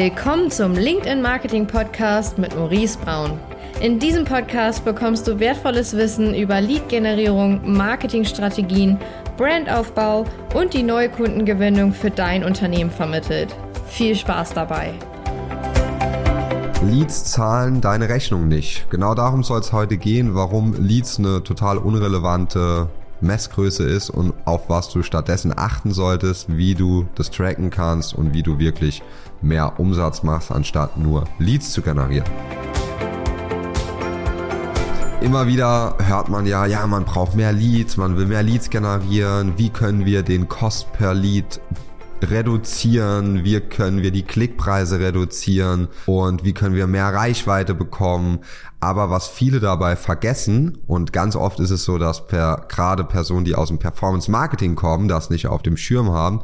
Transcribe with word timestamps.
Willkommen 0.00 0.48
zum 0.48 0.74
LinkedIn 0.74 1.20
Marketing 1.20 1.66
Podcast 1.66 2.38
mit 2.38 2.54
Maurice 2.54 2.96
Braun. 3.00 3.32
In 3.80 3.98
diesem 3.98 4.24
Podcast 4.24 4.84
bekommst 4.84 5.26
du 5.26 5.40
wertvolles 5.40 5.96
Wissen 5.96 6.36
über 6.36 6.60
Lead-Generierung, 6.60 7.72
Marketingstrategien, 7.72 8.96
Brandaufbau 9.36 10.24
und 10.54 10.72
die 10.72 10.84
neue 10.84 11.08
Kundengewinnung 11.08 11.92
für 11.92 12.12
dein 12.12 12.44
Unternehmen 12.44 12.92
vermittelt. 12.92 13.56
Viel 13.88 14.14
Spaß 14.14 14.54
dabei! 14.54 14.94
Leads 16.84 17.24
zahlen 17.32 17.80
deine 17.80 18.08
Rechnung 18.08 18.46
nicht. 18.46 18.88
Genau 18.90 19.16
darum 19.16 19.42
soll 19.42 19.58
es 19.58 19.72
heute 19.72 19.96
gehen, 19.96 20.36
warum 20.36 20.74
Leads 20.74 21.18
eine 21.18 21.42
total 21.42 21.76
unrelevante 21.76 22.88
Messgröße 23.20 23.84
ist 23.84 24.10
und 24.10 24.34
auf 24.44 24.68
was 24.68 24.90
du 24.90 25.02
stattdessen 25.02 25.52
achten 25.56 25.92
solltest, 25.92 26.56
wie 26.56 26.74
du 26.74 27.08
das 27.14 27.30
tracken 27.30 27.70
kannst 27.70 28.14
und 28.14 28.34
wie 28.34 28.42
du 28.42 28.58
wirklich 28.58 29.02
mehr 29.42 29.78
Umsatz 29.78 30.22
machst, 30.22 30.52
anstatt 30.52 30.96
nur 30.96 31.24
Leads 31.38 31.72
zu 31.72 31.82
generieren. 31.82 32.28
Immer 35.20 35.48
wieder 35.48 35.96
hört 35.98 36.28
man 36.28 36.46
ja, 36.46 36.64
ja, 36.64 36.86
man 36.86 37.04
braucht 37.04 37.34
mehr 37.34 37.52
Leads, 37.52 37.96
man 37.96 38.16
will 38.16 38.26
mehr 38.26 38.44
Leads 38.44 38.70
generieren. 38.70 39.54
Wie 39.56 39.68
können 39.68 40.04
wir 40.04 40.22
den 40.22 40.48
Cost 40.48 40.92
per 40.92 41.12
Lead 41.12 41.60
reduzieren, 42.22 43.44
wie 43.44 43.60
können 43.60 44.02
wir 44.02 44.10
die 44.10 44.22
Klickpreise 44.22 45.00
reduzieren 45.00 45.88
und 46.06 46.44
wie 46.44 46.52
können 46.52 46.74
wir 46.74 46.86
mehr 46.86 47.12
Reichweite 47.12 47.74
bekommen. 47.74 48.40
Aber 48.80 49.10
was 49.10 49.28
viele 49.28 49.60
dabei 49.60 49.96
vergessen, 49.96 50.78
und 50.86 51.12
ganz 51.12 51.36
oft 51.36 51.60
ist 51.60 51.70
es 51.70 51.84
so, 51.84 51.98
dass 51.98 52.26
per, 52.26 52.66
gerade 52.68 53.04
Personen, 53.04 53.44
die 53.44 53.54
aus 53.54 53.68
dem 53.68 53.78
Performance 53.78 54.30
Marketing 54.30 54.74
kommen, 54.74 55.08
das 55.08 55.30
nicht 55.30 55.46
auf 55.46 55.62
dem 55.62 55.76
Schirm 55.76 56.12
haben, 56.12 56.40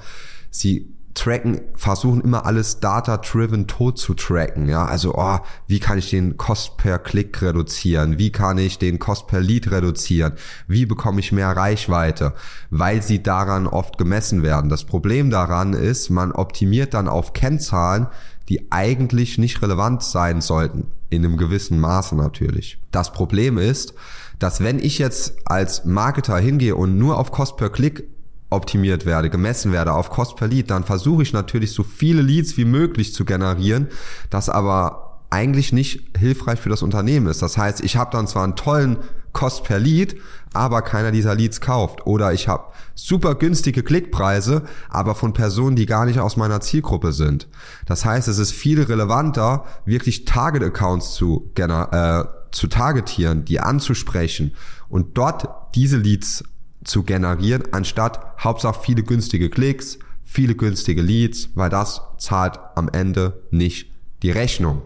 sie 0.51 0.94
tracken, 1.15 1.61
versuchen 1.77 2.21
immer 2.21 2.45
alles 2.45 2.81
data-driven 2.81 3.67
tot 3.67 3.99
zu 3.99 4.15
tracken. 4.15 4.69
Ja, 4.69 4.85
also, 4.85 5.15
oh, 5.17 5.39
wie 5.67 5.81
kann 5.81 5.99
ich 5.99 6.11
den 6.11 6.37
Cost 6.37 6.77
per 6.77 6.99
Klick 6.99 7.41
reduzieren? 7.41 8.19
Wie 8.19 8.31
kann 8.31 8.59
ich 8.59 8.79
den 8.79 8.99
Cost 8.99 9.27
per 9.29 9.41
Lead 9.41 9.71
reduzieren? 9.71 10.35
Wie 10.67 10.87
bekomme 10.87 11.21
ich 11.21 11.33
mehr 11.33 11.57
Reichweite? 11.57 12.35
Weil 12.71 13.03
sie 13.03 13.23
daran 13.23 13.67
oft 13.67 13.97
gemessen 13.97 14.43
werden. 14.43 14.69
Das 14.69 14.85
Problem 14.85 15.31
daran 15.31 15.73
ist, 15.73 16.11
man 16.11 16.33
optimiert 16.33 16.95
dann 16.95 17.09
auf 17.09 17.33
Kennzahlen, 17.33 18.09
die 18.49 18.71
eigentlich 18.71 19.39
nicht 19.39 19.63
relevant 19.63 20.03
sein 20.03 20.41
sollten. 20.41 20.89
In 21.11 21.25
einem 21.25 21.37
gewissen 21.37 21.79
Maße 21.79 22.17
natürlich. 22.17 22.79
Das 22.91 23.13
Problem 23.13 23.57
ist, 23.57 23.95
dass 24.39 24.61
wenn 24.61 24.81
ich 24.81 24.99
jetzt 24.99 25.35
als 25.45 25.85
Marketer 25.85 26.37
hingehe 26.39 26.75
und 26.75 26.99
nur 26.99 27.19
auf 27.19 27.31
Cost 27.31 27.57
per 27.57 27.71
Klick 27.71 28.09
optimiert 28.51 29.07
werde, 29.07 29.31
gemessen 29.31 29.73
werde 29.73 29.93
auf 29.93 30.11
Cost 30.11 30.37
per 30.37 30.49
Lead, 30.49 30.71
dann 30.71 30.85
versuche 30.85 31.23
ich 31.23 31.33
natürlich 31.33 31.73
so 31.73 31.83
viele 31.83 32.23
Leads 32.23 32.57
wie 32.57 32.65
möglich 32.65 33.13
zu 33.15 33.25
generieren, 33.25 33.89
das 34.31 34.49
aber 34.49 35.21
eigentlich 35.31 35.73
nicht 35.73 36.17
hilfreich 36.17 36.61
für 36.61 36.69
das 36.69 36.83
Unternehmen 36.83 37.27
ist. 37.27 37.43
Das 37.43 37.59
heißt, 37.59 37.83
ich 37.83 37.97
habe 37.97 38.13
dann 38.13 38.29
zwar 38.29 38.45
einen 38.45 38.55
tollen 38.55 38.99
Cost 39.33 39.65
per 39.65 39.81
Lead, 39.81 40.17
aber 40.53 40.81
keiner 40.83 41.11
dieser 41.11 41.35
Leads 41.35 41.61
kauft. 41.61 42.07
Oder 42.07 42.33
ich 42.33 42.47
habe 42.47 42.73
super 42.95 43.35
günstige 43.35 43.83
Klickpreise, 43.83 44.63
aber 44.89 45.17
von 45.17 45.33
Personen, 45.33 45.75
die 45.75 45.87
gar 45.87 46.07
nicht 46.07 46.21
aus 46.21 46.37
meiner 46.37 46.61
Zielgruppe 46.61 47.13
sind. 47.13 47.49
Das 47.87 48.05
heißt, 48.05 48.29
es 48.29 48.39
ist 48.39 48.53
viel 48.53 48.81
relevanter, 48.81 49.65
wirklich 49.85 50.25
Target-Accounts 50.25 51.15
zu, 51.15 51.51
äh, 51.57 52.25
zu 52.53 52.69
targetieren, 52.69 53.45
die 53.45 53.59
anzusprechen 53.59 54.55
und 54.89 55.19
dort 55.19 55.49
diese 55.75 55.97
Leads 55.97 56.45
zu 56.85 57.03
generieren, 57.03 57.65
anstatt 57.73 58.21
Hauptsache 58.39 58.81
viele 58.83 59.03
günstige 59.03 59.51
Klicks, 59.51 59.99
viele 60.25 60.55
günstige 60.55 61.03
Leads, 61.03 61.51
weil 61.55 61.71
das 61.71 62.03
zahlt 62.19 62.59
am 62.75 62.89
Ende 62.89 63.43
nicht 63.51 63.91
die 64.23 64.31
Rechnung. 64.31 64.83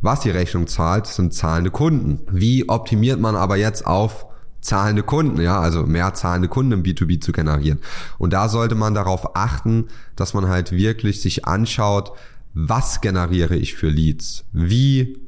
Was 0.00 0.20
die 0.20 0.30
Rechnung 0.30 0.66
zahlt, 0.66 1.06
sind 1.06 1.34
zahlende 1.34 1.70
Kunden. 1.70 2.20
Wie 2.30 2.68
optimiert 2.68 3.18
man 3.18 3.34
aber 3.34 3.56
jetzt 3.56 3.86
auf 3.86 4.26
zahlende 4.60 5.02
Kunden, 5.02 5.40
ja, 5.40 5.60
also 5.60 5.84
mehr 5.84 6.14
zahlende 6.14 6.48
Kunden 6.48 6.72
im 6.72 6.82
B2B 6.82 7.20
zu 7.20 7.32
generieren. 7.32 7.80
Und 8.18 8.32
da 8.32 8.48
sollte 8.48 8.74
man 8.74 8.94
darauf 8.94 9.36
achten, 9.36 9.88
dass 10.16 10.34
man 10.34 10.48
halt 10.48 10.72
wirklich 10.72 11.20
sich 11.20 11.46
anschaut, 11.46 12.12
was 12.54 13.00
generiere 13.00 13.56
ich 13.56 13.74
für 13.74 13.88
Leads? 13.88 14.44
Wie 14.52 15.18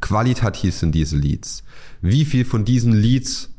qualitativ 0.00 0.74
sind 0.74 0.94
diese 0.94 1.16
Leads? 1.16 1.62
Wie 2.00 2.24
viel 2.24 2.44
von 2.44 2.64
diesen 2.64 2.92
Leads 2.92 3.50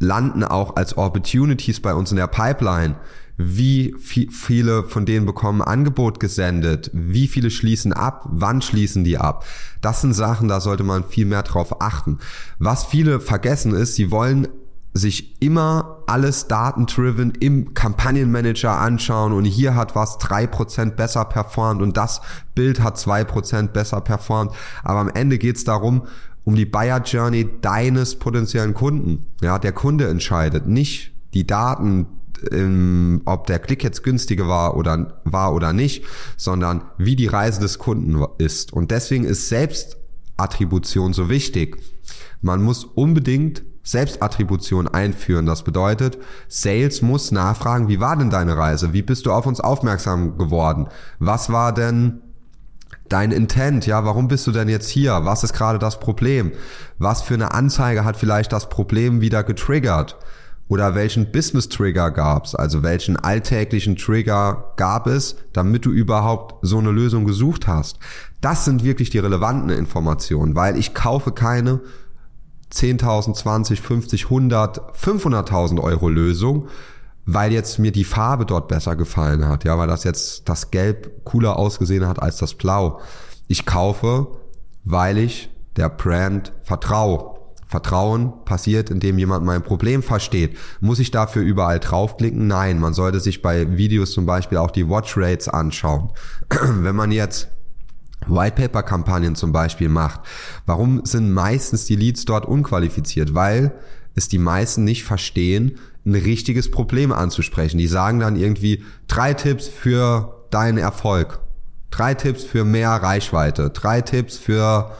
landen 0.00 0.42
auch 0.42 0.74
als 0.74 0.98
Opportunities 0.98 1.80
bei 1.80 1.94
uns 1.94 2.10
in 2.10 2.16
der 2.16 2.26
Pipeline. 2.26 2.96
Wie 3.36 3.94
viele 3.98 4.84
von 4.84 5.06
denen 5.06 5.24
bekommen 5.24 5.62
Angebot 5.62 6.20
gesendet? 6.20 6.90
Wie 6.92 7.28
viele 7.28 7.50
schließen 7.50 7.92
ab? 7.92 8.26
Wann 8.30 8.60
schließen 8.60 9.04
die 9.04 9.16
ab? 9.16 9.44
Das 9.80 10.00
sind 10.02 10.12
Sachen, 10.12 10.48
da 10.48 10.60
sollte 10.60 10.82
man 10.82 11.04
viel 11.04 11.24
mehr 11.24 11.42
drauf 11.42 11.80
achten. 11.80 12.18
Was 12.58 12.84
viele 12.84 13.20
vergessen 13.20 13.72
ist, 13.72 13.94
sie 13.94 14.10
wollen 14.10 14.48
sich 14.92 15.40
immer 15.40 16.02
alles 16.06 16.48
datendriven 16.48 17.32
im 17.38 17.74
Kampagnenmanager 17.74 18.76
anschauen 18.76 19.32
und 19.32 19.44
hier 19.44 19.76
hat 19.76 19.94
was 19.94 20.18
drei 20.18 20.48
Prozent 20.48 20.96
besser 20.96 21.24
performt 21.24 21.80
und 21.80 21.96
das 21.96 22.20
Bild 22.56 22.80
hat 22.80 22.98
zwei 22.98 23.22
Prozent 23.22 23.72
besser 23.72 24.00
performt. 24.00 24.52
Aber 24.82 24.98
am 24.98 25.08
Ende 25.08 25.38
geht's 25.38 25.62
darum, 25.62 26.08
um 26.44 26.54
die 26.54 26.66
Buyer 26.66 27.02
Journey 27.02 27.48
deines 27.60 28.18
potenziellen 28.18 28.74
Kunden. 28.74 29.26
Ja, 29.42 29.58
der 29.58 29.72
Kunde 29.72 30.08
entscheidet, 30.08 30.66
nicht 30.66 31.12
die 31.34 31.46
Daten, 31.46 32.06
ähm, 32.50 33.22
ob 33.24 33.46
der 33.46 33.58
Klick 33.58 33.84
jetzt 33.84 34.02
günstiger 34.02 34.48
war 34.48 34.76
oder 34.76 35.20
war 35.24 35.54
oder 35.54 35.72
nicht, 35.72 36.04
sondern 36.36 36.82
wie 36.98 37.16
die 37.16 37.26
Reise 37.26 37.60
des 37.60 37.78
Kunden 37.78 38.24
ist. 38.38 38.72
Und 38.72 38.90
deswegen 38.90 39.24
ist 39.24 39.48
Selbstattribution 39.48 41.12
so 41.12 41.28
wichtig. 41.28 41.76
Man 42.40 42.62
muss 42.62 42.84
unbedingt 42.84 43.62
Selbstattribution 43.82 44.88
einführen. 44.88 45.46
Das 45.46 45.64
bedeutet, 45.64 46.18
Sales 46.48 47.02
muss 47.02 47.32
nachfragen, 47.32 47.88
wie 47.88 48.00
war 48.00 48.16
denn 48.16 48.30
deine 48.30 48.56
Reise? 48.56 48.92
Wie 48.92 49.02
bist 49.02 49.26
du 49.26 49.32
auf 49.32 49.46
uns 49.46 49.60
aufmerksam 49.60 50.38
geworden? 50.38 50.88
Was 51.18 51.50
war 51.50 51.72
denn 51.72 52.20
dein 53.10 53.32
Intent, 53.32 53.86
ja, 53.86 54.04
warum 54.06 54.28
bist 54.28 54.46
du 54.46 54.52
denn 54.52 54.70
jetzt 54.70 54.88
hier? 54.88 55.24
Was 55.24 55.44
ist 55.44 55.52
gerade 55.52 55.78
das 55.78 56.00
Problem? 56.00 56.52
Was 56.98 57.20
für 57.20 57.34
eine 57.34 57.52
Anzeige 57.52 58.04
hat 58.04 58.16
vielleicht 58.16 58.52
das 58.52 58.70
Problem 58.70 59.20
wieder 59.20 59.44
getriggert? 59.44 60.16
Oder 60.68 60.94
welchen 60.94 61.32
Business 61.32 61.68
Trigger 61.68 62.12
gab's? 62.12 62.54
Also 62.54 62.84
welchen 62.84 63.16
alltäglichen 63.16 63.96
Trigger 63.96 64.72
gab 64.76 65.08
es, 65.08 65.34
damit 65.52 65.84
du 65.84 65.90
überhaupt 65.90 66.54
so 66.62 66.78
eine 66.78 66.92
Lösung 66.92 67.24
gesucht 67.24 67.66
hast? 67.66 67.98
Das 68.40 68.64
sind 68.64 68.84
wirklich 68.84 69.10
die 69.10 69.18
relevanten 69.18 69.70
Informationen, 69.70 70.54
weil 70.54 70.78
ich 70.78 70.94
kaufe 70.94 71.32
keine 71.32 71.80
10.000, 72.72 73.34
20, 73.34 73.80
50, 73.80 74.24
100, 74.26 74.94
500.000 74.96 75.80
Euro 75.80 76.08
Lösung, 76.08 76.68
weil 77.26 77.52
jetzt 77.52 77.78
mir 77.78 77.92
die 77.92 78.04
Farbe 78.04 78.46
dort 78.46 78.68
besser 78.68 78.96
gefallen 78.96 79.46
hat, 79.46 79.64
ja, 79.64 79.78
weil 79.78 79.88
das 79.88 80.04
jetzt 80.04 80.48
das 80.48 80.70
Gelb 80.70 81.24
cooler 81.24 81.56
ausgesehen 81.56 82.06
hat 82.06 82.20
als 82.20 82.38
das 82.38 82.54
Blau. 82.54 83.00
Ich 83.46 83.66
kaufe, 83.66 84.28
weil 84.84 85.18
ich 85.18 85.50
der 85.76 85.88
Brand 85.88 86.52
vertraue. 86.62 87.38
Vertrauen 87.66 88.32
passiert, 88.44 88.90
indem 88.90 89.16
jemand 89.16 89.44
mein 89.44 89.62
Problem 89.62 90.02
versteht. 90.02 90.56
Muss 90.80 90.98
ich 90.98 91.12
dafür 91.12 91.42
überall 91.42 91.78
draufklicken? 91.78 92.48
Nein, 92.48 92.80
man 92.80 92.94
sollte 92.94 93.20
sich 93.20 93.42
bei 93.42 93.76
Videos 93.76 94.10
zum 94.10 94.26
Beispiel 94.26 94.58
auch 94.58 94.72
die 94.72 94.88
Watch 94.88 95.16
Rates 95.16 95.48
anschauen. 95.48 96.10
Wenn 96.50 96.96
man 96.96 97.12
jetzt 97.12 97.48
White 98.26 98.60
Paper 98.60 98.82
Kampagnen 98.82 99.36
zum 99.36 99.52
Beispiel 99.52 99.88
macht, 99.88 100.20
warum 100.66 101.04
sind 101.04 101.30
meistens 101.32 101.84
die 101.84 101.94
Leads 101.94 102.24
dort 102.24 102.44
unqualifiziert? 102.44 103.34
Weil 103.34 103.72
es 104.14 104.28
die 104.28 104.38
meisten 104.38 104.84
nicht 104.84 105.04
verstehen, 105.04 105.78
ein 106.04 106.14
richtiges 106.14 106.70
Problem 106.70 107.12
anzusprechen. 107.12 107.78
Die 107.78 107.86
sagen 107.86 108.20
dann 108.20 108.36
irgendwie 108.36 108.84
drei 109.06 109.34
Tipps 109.34 109.68
für 109.68 110.46
deinen 110.50 110.78
Erfolg, 110.78 111.40
drei 111.90 112.14
Tipps 112.14 112.44
für 112.44 112.64
mehr 112.64 112.90
Reichweite, 112.90 113.70
drei 113.70 114.00
Tipps 114.00 114.36
für 114.36 114.92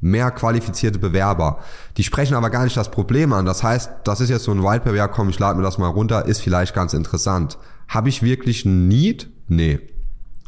mehr 0.00 0.30
qualifizierte 0.30 0.98
Bewerber. 0.98 1.58
Die 1.96 2.04
sprechen 2.04 2.34
aber 2.34 2.50
gar 2.50 2.64
nicht 2.64 2.76
das 2.76 2.90
Problem 2.90 3.32
an. 3.32 3.44
Das 3.44 3.62
heißt, 3.62 3.90
das 4.04 4.20
ist 4.20 4.30
jetzt 4.30 4.44
so 4.44 4.52
ein 4.52 4.62
Whitepaper, 4.62 4.96
ja 4.96 5.08
komm, 5.08 5.28
ich 5.28 5.38
lade 5.38 5.58
mir 5.58 5.64
das 5.64 5.78
mal 5.78 5.88
runter, 5.88 6.26
ist 6.26 6.40
vielleicht 6.40 6.74
ganz 6.74 6.94
interessant. 6.94 7.58
Habe 7.88 8.08
ich 8.08 8.22
wirklich 8.22 8.64
ein 8.64 8.88
Need? 8.88 9.28
Nee. 9.48 9.80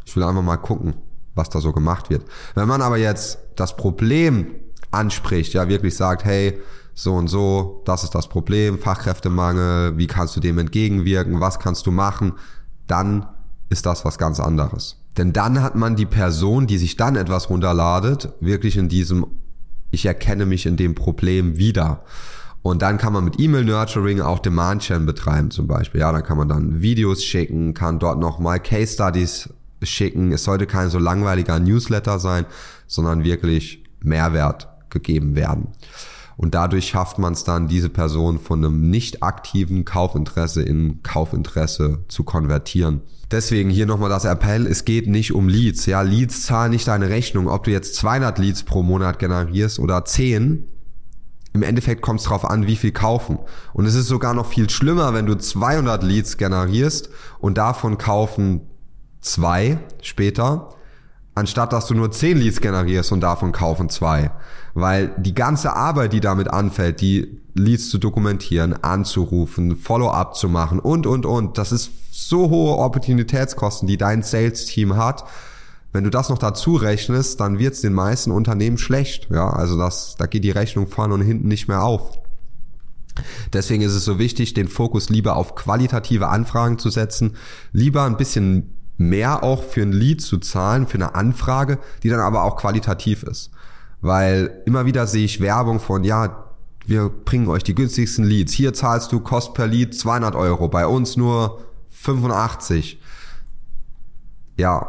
Ich 0.05 0.17
will 0.17 0.23
einfach 0.23 0.43
mal 0.43 0.56
gucken, 0.56 0.95
was 1.35 1.50
da 1.50 1.61
so 1.61 1.73
gemacht 1.73 2.09
wird. 2.09 2.25
Wenn 2.55 2.69
man 2.69 2.83
aber 2.83 2.97
jetzt 2.97 3.38
das 3.56 3.77
Problem 3.77 4.55
anspricht, 4.91 5.53
ja 5.55 5.69
wirklich 5.69 5.97
sagt, 5.97 6.25
hey, 6.25 6.59
so 6.94 7.15
und 7.15 7.29
so, 7.29 7.83
das 7.85 8.05
ist 8.05 8.15
das 8.15 8.29
Problem, 8.29 8.79
Fachkräftemangel, 8.79 9.97
wie 9.97 10.06
kannst 10.06 10.37
du 10.37 10.41
dem 10.41 10.59
entgegenwirken, 10.59 11.41
was 11.41 11.59
kannst 11.59 11.87
du 11.87 11.91
machen, 11.91 12.35
dann 12.87 13.27
ist 13.71 13.87
das 13.87 14.05
was 14.05 14.19
ganz 14.19 14.41
anderes. 14.41 14.99
Denn 15.17 15.33
dann 15.33 15.62
hat 15.62 15.75
man 15.75 15.97
die 15.97 16.06
Person, 16.06 16.67
die 16.67 16.79
sich 16.79 16.97
dann 16.97 17.17
etwas 17.17 17.50
runterladet, 17.50 18.33
wirklich 18.41 18.77
in 18.77 18.89
diesem, 18.89 19.27
ich 19.91 20.06
erkenne 20.06 20.47
mich 20.47 20.67
in 20.67 20.77
dem 20.77 20.94
Problem 20.94 21.56
wieder. 21.56 22.05
Und 22.62 22.81
dann 22.81 22.97
kann 22.97 23.12
man 23.12 23.25
mit 23.25 23.41
E-Mail-Nurturing 23.41 24.21
auch 24.21 24.38
Demand-Chain 24.38 25.05
betreiben 25.05 25.50
zum 25.50 25.67
Beispiel. 25.67 26.00
Ja, 26.00 26.12
dann 26.12 26.23
kann 26.23 26.38
man 26.38 26.49
dann 26.49 26.81
Videos 26.81 27.25
schicken, 27.25 27.75
kann 27.75 27.99
dort 27.99 28.21
nochmal 28.21 28.61
Case-Studies 28.61 29.50
schicken. 29.83 30.33
Es 30.33 30.45
sollte 30.45 30.67
kein 30.67 30.88
so 30.88 30.99
langweiliger 30.99 31.59
Newsletter 31.59 32.19
sein, 32.19 32.47
sondern 32.87 33.25
wirklich 33.25 33.85
Mehrwert 34.00 34.69
gegeben 34.91 35.35
werden. 35.35 35.69
Und 36.37 36.55
dadurch 36.55 36.88
schafft 36.88 37.19
man 37.19 37.32
es 37.32 37.44
dann, 37.44 37.69
diese 37.69 37.88
Person 37.88 38.38
von 38.38 38.64
einem 38.64 38.90
nicht 38.90 39.23
aktiven 39.23 39.84
Kaufinteresse 39.84 40.62
in 40.62 41.02
Kaufinteresse 41.02 42.00
zu 42.08 42.25
konvertieren. 42.25 43.02
Deswegen 43.31 43.70
hier 43.70 43.87
nochmal 43.87 44.11
das 44.11 44.25
Appell, 44.25 44.67
es 44.67 44.84
geht 44.84 45.06
nicht 45.06 45.32
um 45.32 45.49
Leads. 45.49 45.87
Ja, 45.87 46.02
Leads 46.02 46.43
zahlen 46.43 46.70
nicht 46.70 46.87
deine 46.87 47.08
Rechnung. 47.08 47.49
Ob 47.49 47.64
du 47.64 47.70
jetzt 47.70 47.94
200 47.96 48.38
Leads 48.38 48.62
pro 48.64 48.82
Monat 48.82 49.19
generierst 49.19 49.79
oder 49.79 50.05
10, 50.05 50.64
im 51.55 51.62
Endeffekt 51.62 52.02
kommt 52.02 52.20
es 52.20 52.25
darauf 52.25 52.44
an, 52.44 52.67
wie 52.67 52.76
viel 52.76 52.93
kaufen. 52.93 53.38
Und 53.73 53.87
es 53.87 53.94
ist 53.94 54.08
sogar 54.08 54.35
noch 54.35 54.46
viel 54.46 54.70
schlimmer, 54.70 55.14
wenn 55.14 55.26
du 55.26 55.37
200 55.37 56.02
Leads 56.02 56.37
generierst 56.37 57.11
und 57.38 57.58
davon 57.58 57.99
kaufen 57.99 58.62
zwei 59.20 59.78
später, 60.02 60.70
anstatt 61.34 61.73
dass 61.73 61.87
du 61.87 61.94
nur 61.94 62.11
10 62.11 62.38
Leads 62.38 62.61
generierst 62.61 63.12
und 63.12 63.20
davon 63.20 63.52
kaufen 63.52 63.88
zwei. 63.88 64.31
Weil 64.75 65.14
die 65.19 65.34
ganze 65.34 65.75
Arbeit, 65.75 66.12
die 66.12 66.20
damit 66.20 66.49
anfällt, 66.49 67.00
die 67.00 67.40
Leads 67.55 67.90
zu 67.90 67.99
dokumentieren, 67.99 68.82
anzurufen, 68.82 69.76
Follow-up 69.76 70.37
zu 70.37 70.49
machen 70.49 70.79
und, 70.79 71.06
und, 71.06 71.26
und, 71.26 71.58
das 71.58 71.73
ist 71.73 71.90
so 72.11 72.49
hohe 72.49 72.79
Opportunitätskosten, 72.79 73.87
die 73.87 73.99
dein 73.99 74.23
Sales-Team 74.23 74.96
hat. 74.96 75.25
Wenn 75.93 76.05
du 76.05 76.11
das 76.11 76.31
noch 76.31 76.38
dazu 76.38 76.76
rechnest, 76.76 77.40
dann 77.40 77.58
wird 77.58 77.75
es 77.75 77.82
den 77.82 77.93
meisten 77.93 78.31
Unternehmen 78.31 78.78
schlecht. 78.78 79.28
Ja, 79.31 79.50
also 79.50 79.76
das, 79.76 80.17
da 80.17 80.25
geht 80.25 80.44
die 80.44 80.50
Rechnung 80.50 80.88
vorne 80.88 81.12
und 81.12 81.20
hinten 81.20 81.49
nicht 81.49 81.69
mehr 81.69 81.82
auf. 81.82 82.19
Deswegen 83.52 83.82
ist 83.82 83.93
es 83.93 84.06
so 84.06 84.19
wichtig, 84.19 84.55
den 84.55 84.69
Fokus 84.69 85.11
lieber 85.11 85.37
auf 85.37 85.55
qualitative 85.55 86.28
Anfragen 86.28 86.78
zu 86.78 86.88
setzen, 86.88 87.37
lieber 87.73 88.05
ein 88.05 88.17
bisschen 88.17 88.73
mehr 88.97 89.43
auch 89.43 89.62
für 89.62 89.83
ein 89.83 89.93
Lead 89.93 90.21
zu 90.21 90.39
zahlen, 90.39 90.87
für 90.87 90.94
eine 90.94 91.15
Anfrage, 91.15 91.79
die 92.03 92.09
dann 92.09 92.21
aber 92.21 92.44
auch 92.44 92.56
qualitativ 92.56 93.23
ist. 93.23 93.50
Weil 94.00 94.62
immer 94.67 94.87
wieder 94.87 95.06
sehe 95.06 95.25
ich 95.25 95.41
Werbung 95.41 95.81
von, 95.81 96.05
ja, 96.05 96.44
wir 96.87 97.09
bringen 97.09 97.49
euch 97.49 97.62
die 97.62 97.75
günstigsten 97.75 98.25
Leads. 98.25 98.53
Hier 98.53 98.75
zahlst 98.75 99.12
du 99.12 99.21
Kost 99.21 99.55
per 99.55 99.67
Lead 99.67 99.94
200 99.94 100.35
Euro, 100.35 100.69
bei 100.69 100.87
uns 100.87 101.17
nur 101.17 101.65
85. 101.91 103.00
Ja, 104.56 104.89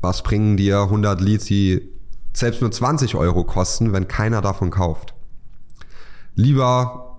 was 0.00 0.22
bringen 0.22 0.56
dir 0.56 0.82
100 0.82 1.20
Leads, 1.20 1.44
die 1.46 1.88
selbst 2.32 2.60
nur 2.60 2.70
20 2.70 3.16
Euro 3.16 3.44
kosten, 3.44 3.92
wenn 3.92 4.08
keiner 4.08 4.40
davon 4.40 4.70
kauft? 4.70 5.14
Lieber 6.34 7.09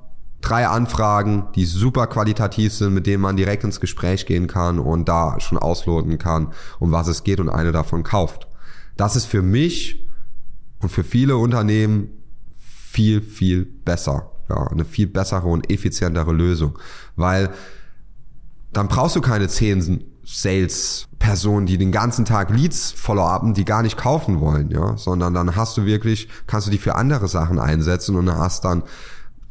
drei 0.52 0.68
Anfragen, 0.68 1.48
die 1.56 1.64
super 1.64 2.08
qualitativ 2.08 2.74
sind, 2.74 2.94
mit 2.94 3.08
denen 3.08 3.22
man 3.22 3.38
direkt 3.38 3.64
ins 3.64 3.80
Gespräch 3.80 4.26
gehen 4.26 4.48
kann 4.48 4.80
und 4.80 5.08
da 5.08 5.40
schon 5.40 5.58
ausloten 5.58 6.18
kann, 6.18 6.52
um 6.80 6.92
was 6.92 7.08
es 7.08 7.24
geht 7.24 7.40
und 7.40 7.48
eine 7.48 7.72
davon 7.72 8.04
kauft. 8.04 8.48
Das 8.98 9.16
ist 9.16 9.26
für 9.26 9.42
mich 9.42 10.06
und 10.82 10.90
für 10.90 11.06
viele 11.06 11.38
Unternehmen 11.38 12.10
viel, 12.60 13.22
viel 13.22 13.64
besser. 13.64 14.30
Ja, 14.50 14.68
eine 14.68 14.84
viel 14.84 15.08
bessere 15.08 15.48
und 15.48 15.72
effizientere 15.72 16.34
Lösung. 16.34 16.78
Weil 17.16 17.52
dann 18.74 18.90
brauchst 18.90 19.16
du 19.16 19.22
keine 19.22 19.48
zehn 19.48 20.04
Sales-Personen, 20.26 21.66
die 21.66 21.78
den 21.78 21.94
ganzen 21.94 22.26
Tag 22.26 22.50
Leads 22.50 22.92
follow-upen, 22.92 23.54
die 23.54 23.64
gar 23.64 23.84
nicht 23.84 23.96
kaufen 23.96 24.42
wollen, 24.42 24.70
ja, 24.70 24.98
sondern 24.98 25.34
dann 25.34 25.56
hast 25.56 25.78
du 25.78 25.86
wirklich, 25.86 26.28
kannst 26.46 26.68
du 26.68 26.72
die 26.72 26.78
für 26.78 26.96
andere 26.96 27.30
Sachen 27.30 27.58
einsetzen 27.58 28.18
und 28.18 28.30
hast 28.30 28.66
dann 28.66 28.84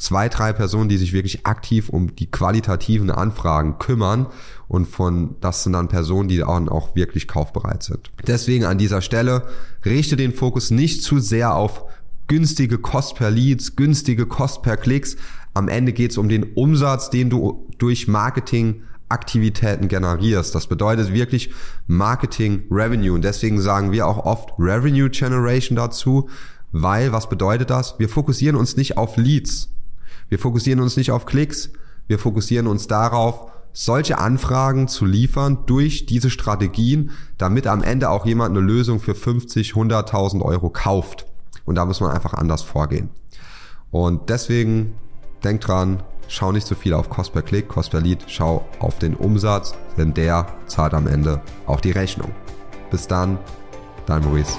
zwei, 0.01 0.29
drei 0.29 0.53
Personen, 0.53 0.89
die 0.89 0.97
sich 0.97 1.13
wirklich 1.13 1.47
aktiv 1.47 1.89
um 1.89 2.15
die 2.17 2.31
qualitativen 2.31 3.11
Anfragen 3.11 3.79
kümmern 3.79 4.27
und 4.67 4.87
von, 4.87 5.37
das 5.41 5.63
sind 5.63 5.75
dann 5.75 5.89
Personen, 5.89 6.29
die 6.29 6.43
auch 6.43 6.95
wirklich 6.95 7.29
kaufbereit 7.29 7.83
sind. 7.83 8.11
Deswegen 8.27 8.65
an 8.65 8.79
dieser 8.79 9.03
Stelle 9.03 9.47
richte 9.85 10.17
den 10.17 10.33
Fokus 10.33 10.71
nicht 10.71 11.03
zu 11.03 11.19
sehr 11.19 11.55
auf 11.55 11.85
günstige 12.29 12.79
Kost 12.79 13.17
per 13.17 13.31
Leads, 13.31 13.77
günstige 13.77 14.27
Kost 14.27 14.63
per 14.63 14.77
Klicks. 14.77 15.17
Am 15.53 15.69
Ende 15.69 15.93
geht 15.93 16.13
es 16.13 16.19
um 16.19 16.29
den 16.29 16.45
Umsatz, 16.55 17.11
den 17.11 17.29
du 17.29 17.69
durch 17.79 18.09
Marketing 18.09 18.83
Aktivitäten 19.09 19.89
generierst. 19.89 20.55
Das 20.55 20.69
bedeutet 20.69 21.13
wirklich 21.13 21.51
Marketing 21.89 22.63
Revenue. 22.71 23.13
Und 23.13 23.25
deswegen 23.25 23.61
sagen 23.61 23.91
wir 23.91 24.07
auch 24.07 24.25
oft 24.25 24.51
Revenue 24.57 25.11
Generation 25.11 25.75
dazu, 25.75 26.29
weil 26.71 27.13
was 27.13 27.29
bedeutet 27.29 27.71
das? 27.71 27.99
Wir 27.99 28.09
fokussieren 28.09 28.55
uns 28.55 28.77
nicht 28.77 28.97
auf 28.97 29.17
Leads. 29.17 29.71
Wir 30.31 30.39
fokussieren 30.39 30.81
uns 30.81 30.97
nicht 30.97 31.11
auf 31.11 31.27
Klicks. 31.27 31.71
Wir 32.07 32.19
fokussieren 32.19 32.67
uns 32.67 32.87
darauf, 32.87 33.53
solche 33.73 34.19
Anfragen 34.19 34.89
zu 34.89 35.05
liefern 35.05 35.59
durch 35.67 36.07
diese 36.07 36.31
Strategien, 36.31 37.11
damit 37.37 37.67
am 37.67 37.83
Ende 37.83 38.11
auch 38.11 38.25
jemand 38.25 38.57
eine 38.57 38.65
Lösung 38.65 39.01
für 39.01 39.15
50, 39.15 39.73
100.000 39.73 40.41
Euro 40.43 40.71
kauft. 40.71 41.27
Und 41.65 41.75
da 41.75 41.85
muss 41.85 42.01
man 42.01 42.11
einfach 42.11 42.35
anders 42.35 42.63
vorgehen. 42.63 43.11
Und 43.91 44.31
deswegen 44.31 44.95
denkt 45.45 45.67
dran, 45.69 46.03
schau 46.29 46.53
nicht 46.53 46.67
so 46.67 46.75
viel 46.75 46.95
auf 46.95 47.11
Cost 47.11 47.33
per 47.33 47.43
Klick, 47.43 47.69
Cost 47.69 47.91
per 47.91 48.01
Lead, 48.01 48.25
schau 48.29 48.65
auf 48.79 48.99
den 48.99 49.15
Umsatz, 49.15 49.75
denn 49.97 50.15
der 50.15 50.47
zahlt 50.67 50.95
am 50.95 51.07
Ende 51.07 51.43
auch 51.67 51.81
die 51.81 51.91
Rechnung. 51.91 52.31
Bis 52.91 53.07
dann, 53.07 53.39
dein 54.07 54.23
Maurice. 54.23 54.57